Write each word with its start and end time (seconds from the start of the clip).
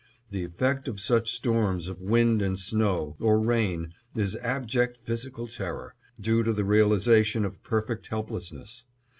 The 0.31 0.43
effect 0.43 0.87
of 0.87 0.99
such 0.99 1.31
storms 1.31 1.87
of 1.87 2.01
wind 2.01 2.41
and 2.41 2.57
snow, 2.59 3.15
or 3.19 3.39
rain, 3.39 3.93
is 4.15 4.35
abject 4.37 4.97
physical 5.03 5.45
terror, 5.47 5.93
due 6.19 6.41
to 6.41 6.53
the 6.53 6.65
realization 6.65 7.45
of 7.45 7.61
perfect 7.61 8.07
helplessness. 8.07 8.85